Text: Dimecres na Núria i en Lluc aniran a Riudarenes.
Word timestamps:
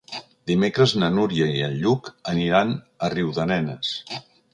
Dimecres 0.51 0.93
na 1.01 1.09
Núria 1.17 1.49
i 1.57 1.61
en 1.67 1.75
Lluc 1.81 2.09
aniran 2.33 2.73
a 3.09 3.11
Riudarenes. 3.15 3.93